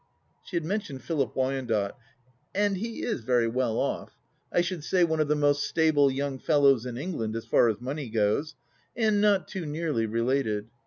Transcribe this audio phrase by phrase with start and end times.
[0.43, 1.95] She had mentioned Philip Wyandotte,
[2.55, 4.17] and he is very well off;
[4.51, 7.79] I should say one of the most stable young fellows in England as far as
[7.79, 8.55] money goes,
[8.95, 10.69] and not too nearly related.